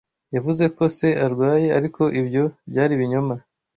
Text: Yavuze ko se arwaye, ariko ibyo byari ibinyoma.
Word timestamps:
Yavuze 0.35 0.63
ko 0.75 0.83
se 0.97 1.07
arwaye, 1.25 1.67
ariko 1.77 2.01
ibyo 2.19 2.43
byari 2.69 2.91
ibinyoma. 2.97 3.35